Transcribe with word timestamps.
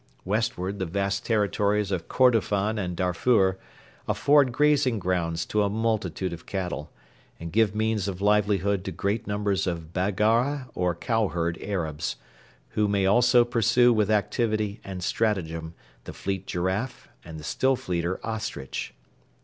Westward 0.25 0.79
the 0.79 0.85
vast 0.87 1.23
territories 1.23 1.91
of 1.91 2.07
Kordofan 2.07 2.79
and 2.79 2.97
Darfur 2.97 3.59
afford 4.07 4.51
grazing 4.51 4.97
grounds 4.97 5.45
to 5.45 5.61
a 5.61 5.69
multitude 5.69 6.33
of 6.33 6.47
cattle, 6.47 6.91
and 7.39 7.51
give 7.51 7.75
means 7.75 8.07
of 8.07 8.19
livelihood 8.19 8.83
to 8.85 8.91
great 8.91 9.27
numbers 9.27 9.67
of 9.67 9.93
Baggara 9.93 10.69
or 10.73 10.95
cow 10.95 11.27
herd 11.27 11.59
Arabs, 11.61 12.15
who 12.69 12.87
may 12.87 13.05
also 13.05 13.45
pursue 13.45 13.93
with 13.93 14.09
activity 14.09 14.81
and 14.83 15.03
stratagem 15.03 15.75
the 16.05 16.13
fleet 16.13 16.47
giraffe 16.47 17.07
and 17.23 17.39
the 17.39 17.43
still 17.43 17.75
fleeter 17.75 18.19
ostrich. 18.25 18.95